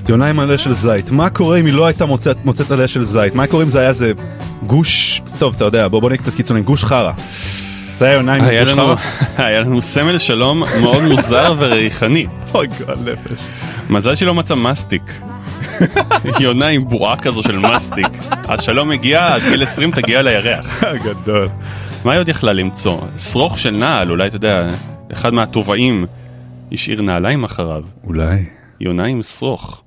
[0.10, 3.04] יונה עם עלה של זית, מה קורה אם היא לא הייתה מוצאת, מוצאת עלה של
[3.04, 3.36] זית?
[3.36, 4.12] מה קורה אם זה היה איזה
[4.68, 7.12] גוש, טוב אתה יודע, בוא בוא נהיה קצת קיצוני, גוש חרא.
[7.98, 8.96] זה היה יונה עם גוש חרא?
[9.38, 12.26] היה לנו סמל שלום מאוד מוזר וריחני.
[12.54, 13.40] אוי גועל נפש.
[13.90, 15.20] מזל שלא מצא מסטיק.
[16.40, 18.08] יונה עם בועה כזו של מסטיק.
[18.32, 20.84] השלום הגיע, עד גיל 20 תגיע לירח.
[20.84, 21.50] גדול.
[22.06, 23.02] מה היא עוד יכלה למצוא?
[23.18, 24.70] שרוך של נעל, אולי אתה יודע,
[25.14, 26.06] אחד מהטובעים
[26.72, 27.82] השאיר נעליים אחריו.
[28.04, 28.57] אולי.
[28.80, 29.84] יונה עם שרוך.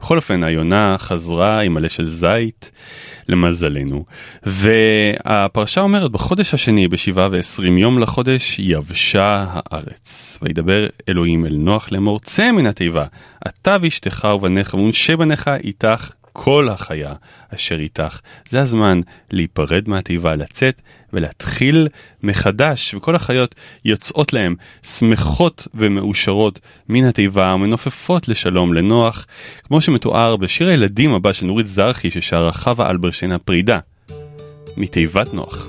[0.00, 2.70] בכל אופן, היונה חזרה עם מלא של זית,
[3.28, 4.04] למזלנו.
[4.42, 10.38] והפרשה אומרת, בחודש השני, בשבעה ועשרים יום לחודש, יבשה הארץ.
[10.42, 13.04] וידבר אלוהים אל נוח לאמור, צא מן התיבה,
[13.48, 17.12] אתה ואשתך ובניך ונשה בניך איתך כל החיה
[17.54, 18.20] אשר איתך.
[18.48, 20.80] זה הזמן להיפרד מהתיבה, לצאת
[21.12, 21.88] ולהתחיל
[22.22, 23.54] מחדש, וכל החיות
[23.84, 29.26] יוצאות להם שמחות ומאושרות מן התיבה, מנופפות לשלום לנוח,
[29.64, 33.78] כמו שמתואר בשיר הילדים הבא של נורית זרחי ששרה חווה אלברשטיין הפרידה,
[34.76, 35.68] מתיבת נוח.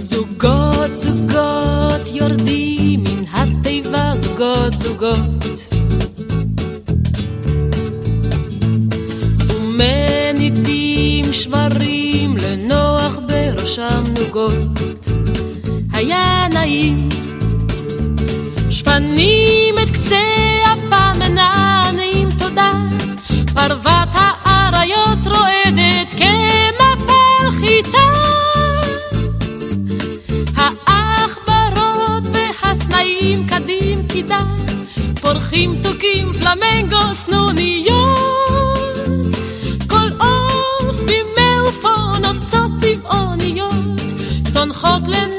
[0.00, 2.75] זוגות זוגות יורדים
[5.14, 5.74] זוגות
[9.48, 15.06] ומנידים שברים לנוח בראשם נוגות
[15.92, 17.08] היה נעים.
[18.70, 20.24] שפנים את קצה
[20.64, 22.70] אפם מנענעים תודה.
[23.54, 28.08] פרוות האריות רועדת כמפל חיטה.
[30.56, 34.65] העכברות והסנאים קדים קידה
[35.82, 38.18] תוכים פלמנגו סנוניות
[39.88, 43.74] כל עוף במעופונות צות צבעוניות
[44.52, 45.35] צונחות לנוח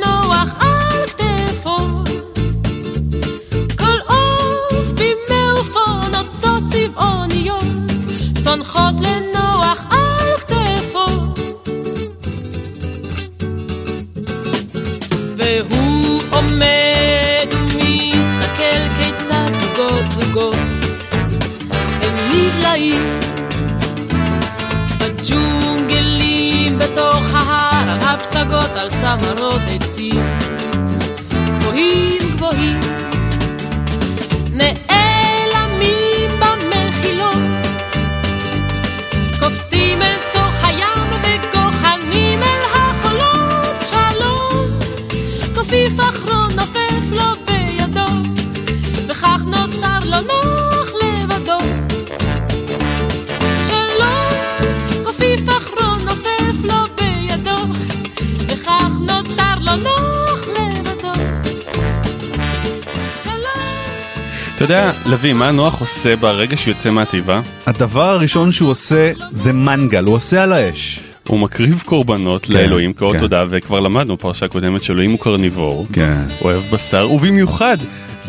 [24.99, 30.23] בג'ונגלים בתוך ההר על הפסגות על צמרות עצים.
[31.45, 32.86] גבוהים גבוהים
[64.58, 67.41] אתה יודע, לוי, מה נוח עושה ברגע שהוא יוצא מהתיבה?
[67.68, 70.99] הדבר הראשון שהוא עושה זה מנגל, הוא עושה על האש.
[71.28, 73.20] הוא מקריב קורבנות כן, לאלוהים כאות כן.
[73.20, 76.22] תודה, וכבר למדנו פרשה קודמת שאלוהים הוא קרניבור, כן.
[76.41, 77.78] אוהב בשר, ובמיוחד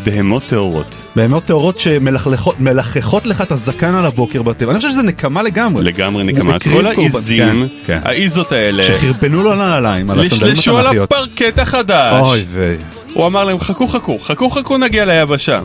[0.03, 0.95] בהמות טהורות.
[1.15, 4.71] בהמות טהורות שמלחכות לך את הזקן על הבוקר בטבע.
[4.71, 5.83] אני חושב שזה נקמה לגמרי.
[5.83, 6.59] לגמרי נקמה.
[6.59, 7.99] כל העיזים, כן, כן.
[8.03, 11.11] העיזות האלה, שחרבנו לו על הנעליים, על הסנדלים לשלשו על התנ"כיות.
[11.11, 12.27] הפרקט החדש.
[12.27, 12.77] אוי ויי.
[13.13, 15.59] הוא אמר להם חכו חכו, חכו חכו נגיע ליבשה.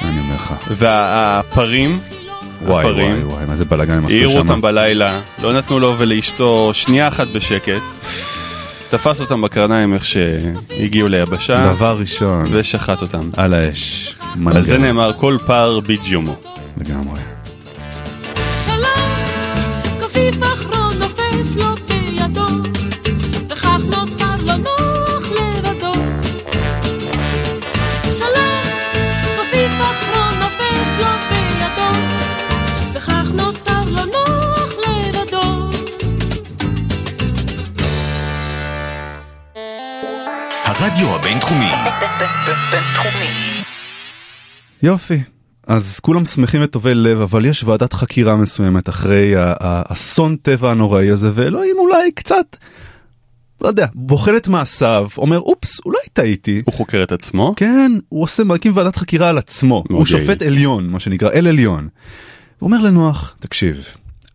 [0.00, 0.54] אני אומר לך.
[0.70, 1.98] והפרים,
[2.62, 4.38] וואי הפרים, וואי וואי, מה זה בלאגן הם עשו העירו שם.
[4.38, 7.82] אותם בלילה, לא נתנו לו ולאשתו שנייה אחת בשקט.
[8.90, 12.44] תפס אותם בקרניים איך שהגיעו ליבשה, דבר ראשון.
[12.50, 13.28] ושחט אותם.
[13.36, 14.14] על האש.
[14.54, 14.66] על.
[14.66, 16.36] זה נאמר כל פר ביג'יומו.
[16.76, 17.33] לגמרי.
[40.94, 41.70] הרדיו הבינתחומי.
[44.82, 45.20] יופי.
[45.66, 51.30] אז כולם שמחים וטובי לב, אבל יש ועדת חקירה מסוימת אחרי האסון טבע הנוראי הזה,
[51.34, 52.56] ואלוהים אולי קצת,
[53.60, 56.62] לא יודע, בוחן את מעשיו, אומר, אופס, אולי טעיתי.
[56.64, 57.54] הוא חוקר את עצמו?
[57.56, 59.84] כן, הוא עושה, מקים ועדת חקירה על עצמו.
[59.88, 60.04] הוא.
[60.06, 61.88] שופט עליון, מה שנקרא, אל עליון.
[62.58, 63.84] הוא אומר לנוח, תקשיב,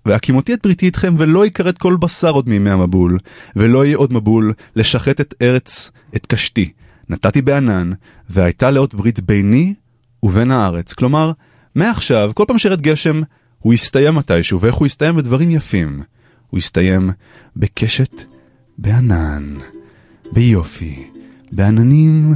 [0.10, 3.18] והקימותי את בריתי איתכם ולא יכרת כל בשר עוד מימי המבול,
[3.56, 6.72] ולא יהיה עוד מבול לשחט את ארץ, את קשתי.
[7.10, 7.92] נתתי בענן,
[8.30, 9.74] והייתה לאות ברית ביני
[10.24, 10.94] ובין הארץ.
[10.94, 11.32] כלומר,
[11.76, 13.22] מעכשיו, כל פעם שירד גשם,
[13.60, 16.02] הוא יסתיים מתישהו, ואיך הוא יסתיים בדברים יפים.
[16.50, 17.10] הוא יסתיים
[17.56, 18.24] בקשת
[18.78, 19.54] בענן,
[20.32, 21.08] ביופי,
[21.52, 22.34] בעננים,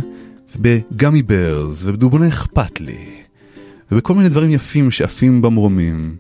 [0.55, 3.07] בגמי ברז, ובדובוני אכפת לי,
[3.91, 6.15] ובכל מיני דברים יפים שעפים במרומים.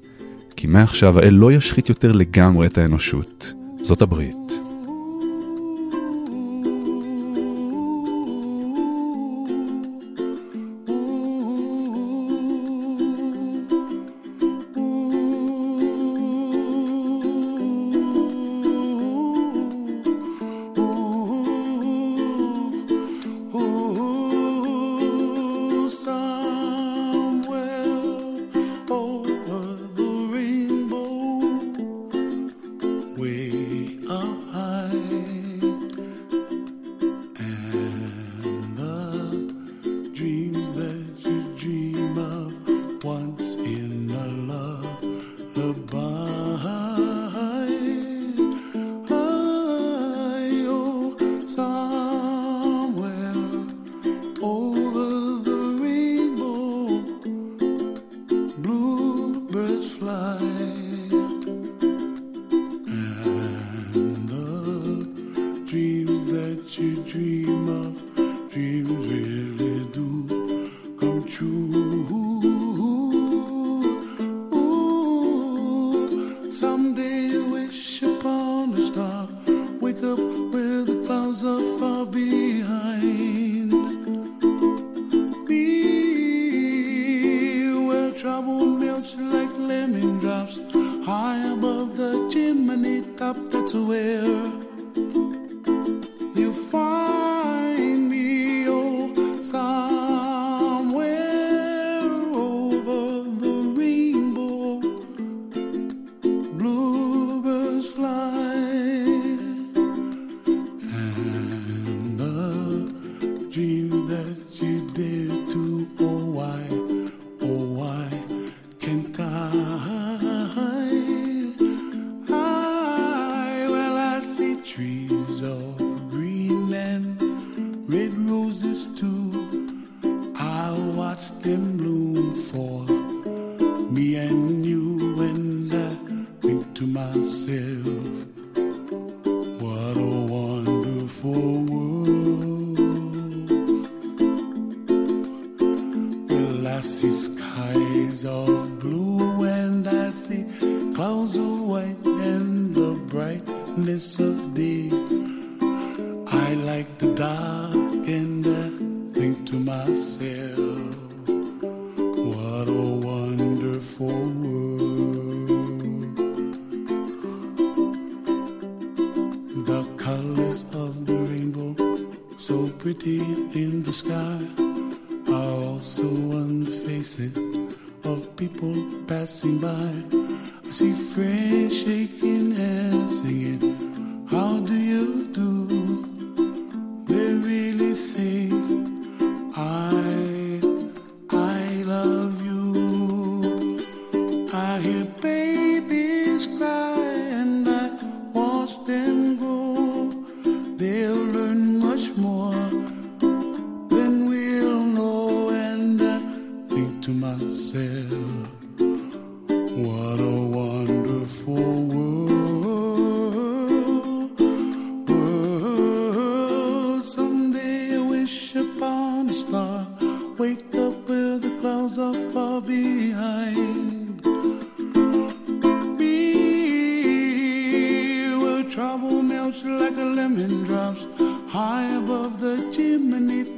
[0.55, 3.53] כי מעכשיו האל לא ישחית יותר לגמרי את האנושות.
[3.81, 4.42] זאת הברית.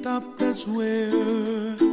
[0.05, 1.84] up, that's where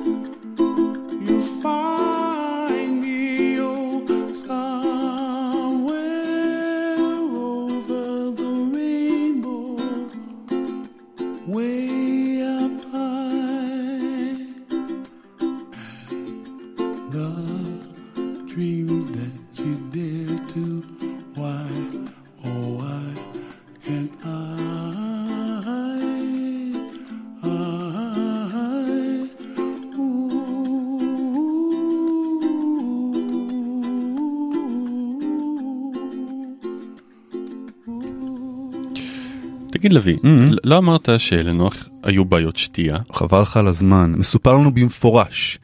[39.92, 40.18] תגיד לוי,
[40.64, 42.98] לא אמרת שלנוח היו בעיות שתייה?
[43.12, 45.58] חבל לך על הזמן, מסופר לנו במפורש.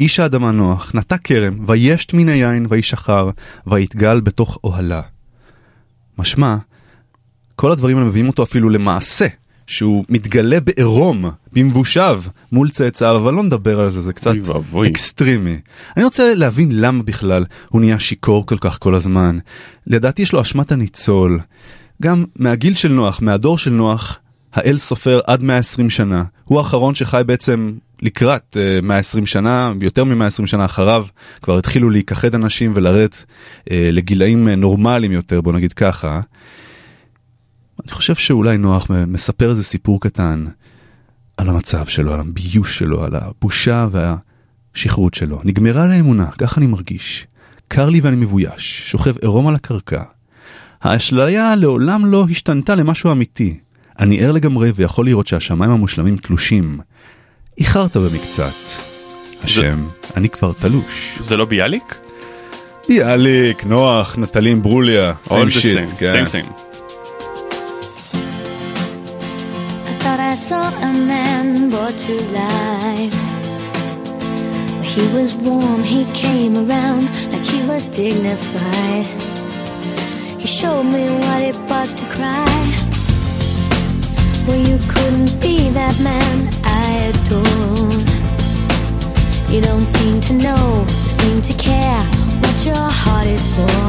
[0.00, 3.30] איש האדמה נוח נטע כרם, וישת מן היין, וישכר,
[3.66, 5.00] ויתגל בתוך אוהלו.
[6.18, 6.56] משמע,
[7.56, 9.26] כל הדברים האלה מביאים אותו אפילו למעשה,
[9.66, 12.22] שהוא מתגלה בעירום, במבושיו,
[12.52, 14.34] מול צאצאיו, אבל לא נדבר על זה, זה קצת
[14.86, 15.58] extreme־י.
[15.96, 19.38] אני רוצה להבין למה בכלל הוא נהיה שיכור כל כך כל הזמן.
[19.86, 21.40] לדעתי יש לו אשמת הניצול.
[22.02, 24.18] גם מהגיל של נוח, מהדור של נוח,
[24.52, 26.24] האל סופר עד 120 שנה.
[26.44, 27.72] הוא האחרון שחי בעצם
[28.02, 31.06] לקראת uh, 120 שנה, יותר מ-120 שנה אחריו,
[31.42, 36.20] כבר התחילו להיכחד אנשים ולרדת uh, לגילאים נורמליים יותר, בוא נגיד ככה.
[37.84, 40.44] אני חושב שאולי נוח מספר איזה סיפור קטן
[41.36, 45.40] על המצב שלו, על הביוש שלו, על הבושה והשכרות שלו.
[45.44, 47.26] נגמרה לאמונה, ככה אני מרגיש.
[47.68, 50.02] קר לי ואני מבויש, שוכב עירום על הקרקע.
[50.86, 53.58] האשליה לעולם לא השתנתה למשהו אמיתי.
[53.98, 56.78] אני ער לגמרי ויכול לראות שהשמיים המושלמים תלושים.
[57.58, 58.52] איחרת במקצת.
[59.44, 61.18] השם, אני כבר תלוש.
[61.20, 61.94] זה לא ביאליק?
[62.88, 66.24] ביאליק, נוח, נטלין, ברוליה, סיים שיט, כן.
[66.24, 66.50] same same.
[69.86, 73.18] I thought I saw a man brought to life.
[74.92, 79.25] He was warm, he came around like he was dignified.
[80.56, 82.48] Showed me what it was to cry.
[84.46, 87.92] Well, you couldn't be that man I adore.
[89.52, 90.86] You don't seem to know,
[91.20, 92.02] seem to care
[92.40, 93.82] what your heart is for.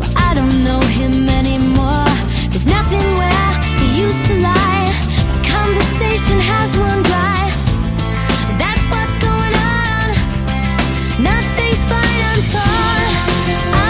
[0.00, 2.08] Well, I don't know him anymore.
[2.48, 4.88] There's nothing where he used to lie.
[5.28, 7.44] My conversation has run dry.
[8.56, 10.06] That's what's going on.
[11.20, 13.89] Nothing's fine, I'm torn.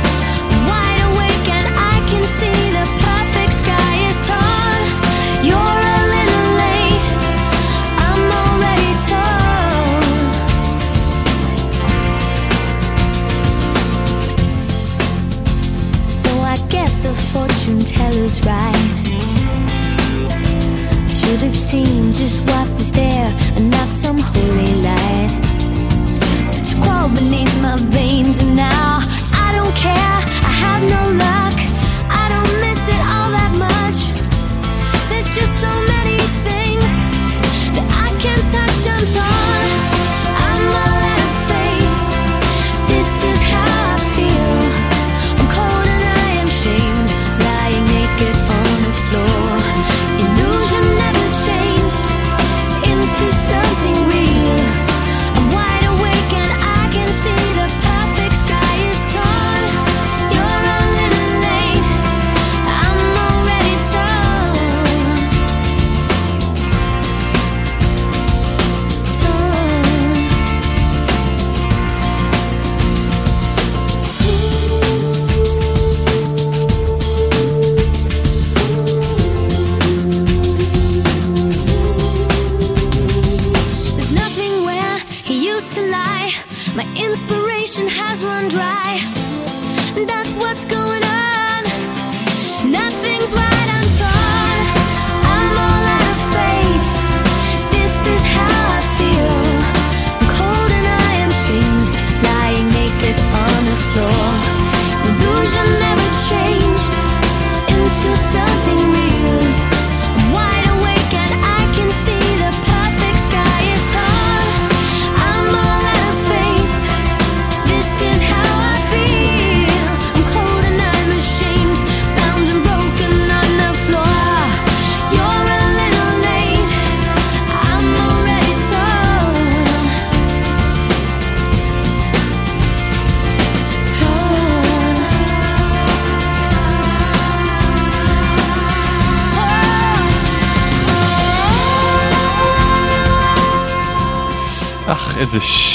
[18.45, 18.75] right.
[21.07, 25.31] I should have seen just what was there and not some holy light.
[26.47, 28.99] But you crawl beneath my veins and now
[29.45, 30.17] I don't care.
[30.49, 31.50] I have no luck.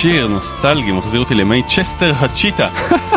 [0.06, 2.68] שיר נוסטלגי, מחזיר אותי לימי צ'סטר הצ'יטה.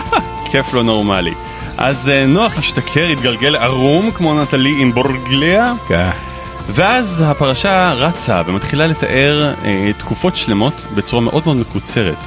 [0.51, 1.33] כיף לא נורמלי.
[1.77, 5.73] אז אה, נוח השתכר, התגלגל ערום כמו נטלי עם בורגליה.
[6.69, 12.17] ואז הפרשה רצה ומתחילה לתאר אה, תקופות שלמות בצורה מאוד מאוד מקוצרת.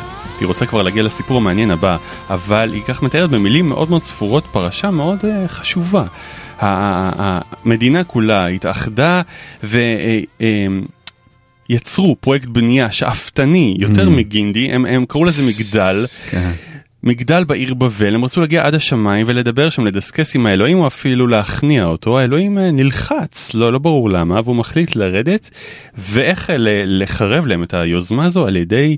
[0.40, 1.96] היא רוצה כבר להגיע לסיפור המעניין הבא,
[2.30, 6.04] אבל היא כך מתארת במילים מאוד מאוד ספורות פרשה מאוד אה, חשובה.
[6.58, 9.22] המדינה כולה התאחדה
[9.64, 9.78] ו...
[9.78, 10.66] אה, אה,
[11.72, 14.10] יצרו פרויקט בנייה שאפתני יותר Mm.
[14.10, 16.06] מגינדי, הם, הם קראו לזה מגדל.
[17.04, 21.26] מגדל בעיר בבל, הם רצו להגיע עד השמיים ולדבר שם, לדסקס עם האלוהים או אפילו
[21.26, 25.50] להכניע אותו, האלוהים אה, נלחץ, לא, לא ברור למה, והוא מחליט לרדת,
[25.98, 26.50] ואיך
[26.86, 28.96] לחרב להם את היוזמה הזו על ידי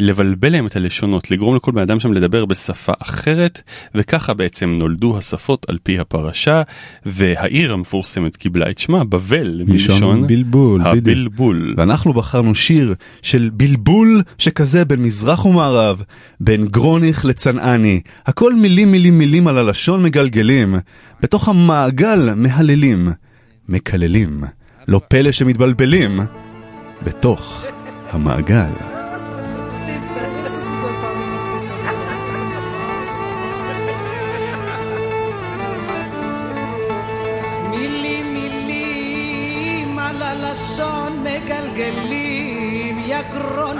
[0.00, 3.62] לבלבל להם את הלשונות, לגרום לכל בן אדם שם לדבר בשפה אחרת,
[3.94, 6.62] וככה בעצם נולדו השפות על פי הפרשה,
[7.06, 10.96] והעיר המפורסמת קיבלה את שמה, בבל, מלשון בלבול, בדיוק.
[10.96, 11.74] הבלבול.
[11.76, 16.02] ואנחנו בחרנו שיר של בלבול שכזה בין מזרח ומערב,
[16.40, 18.00] בין גרוניך לצנעני.
[18.26, 20.74] הכל מילים מילים מילים על הלשון מגלגלים,
[21.22, 23.08] בתוך המעגל מהללים,
[23.68, 24.44] מקללים.
[24.88, 26.20] לא פלא שמתבלבלים,
[27.02, 27.64] בתוך
[28.12, 28.99] המעגל.
[41.70, 43.78] αγγελή μια κρόνη.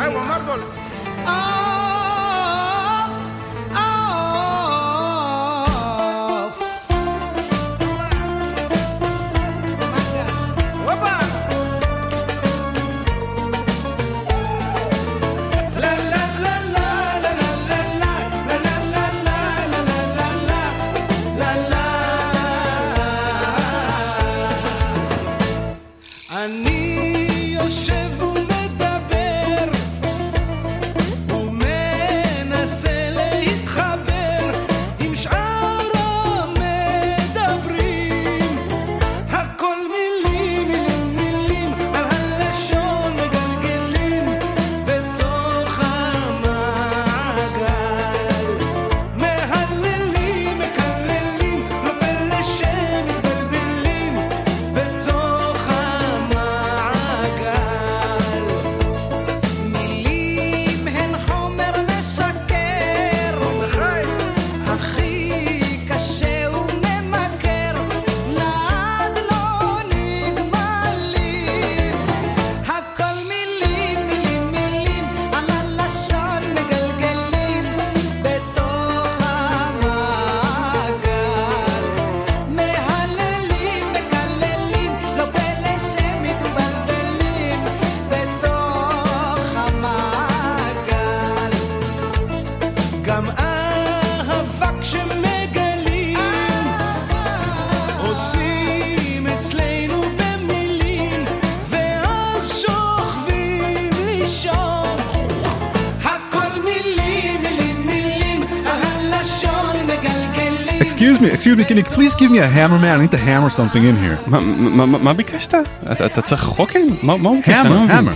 [111.39, 112.99] Excuse me, excuse me, can you please give me a hammer man?
[112.99, 114.17] I need to hammer something in here.
[114.27, 115.53] מה- מה מה- מה ביקשת?
[115.91, 116.79] אתה אתה צריך חוקן?
[117.03, 117.49] מה מה הוא ביקש?
[117.49, 117.97] Hammer, אני לא מבין.
[118.07, 118.15] hammer.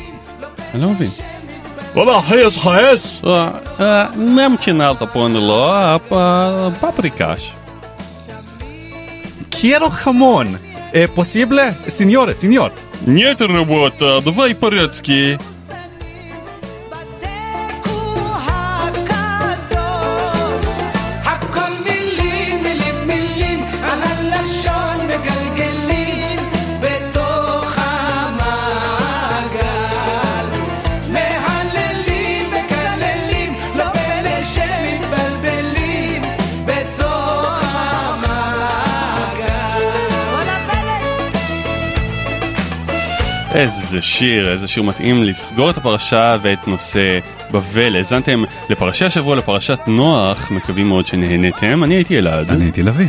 [0.74, 1.10] אני לא מבין.
[1.96, 3.22] וואלה, חייס חייס.
[4.16, 5.72] נמקינלת פונדלו,
[6.80, 7.54] פפריקש.
[9.52, 10.48] Quiero jamón.
[10.94, 11.62] Eh, ¿Posible?
[12.00, 12.72] Señores, señor.
[13.08, 15.38] Нет работа, давай по-русски.
[43.55, 47.19] איזה שיר, איזה שיר מתאים לסגור את הפרשה ואת נושא
[47.51, 47.97] בבל.
[47.97, 51.85] האזנתם לפרשי השבוע, לפרשת נוח, מקווים מאוד שנהנתם.
[51.85, 52.51] אני הייתי אלעד.
[52.51, 53.09] אני הייתי לביא.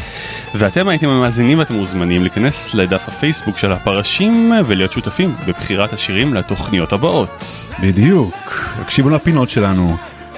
[0.55, 6.93] ואתם הייתם המאזינים ואתם מוזמנים להיכנס לדף הפייסבוק של הפרשים ולהיות שותפים בבחירת השירים לתוכניות
[6.93, 7.45] הבאות.
[7.79, 8.35] בדיוק.
[8.81, 9.97] הקשיבו לפינות שלנו,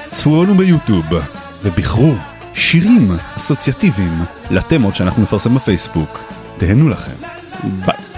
[0.10, 1.05] צפו לנו ביוטיוב,
[1.64, 2.14] ובחרו
[2.53, 6.24] שירים אסוציאטיביים לתמות שאנחנו נפרסם בפייסבוק.
[6.58, 7.12] תהנו לכם.
[7.64, 8.16] ביי.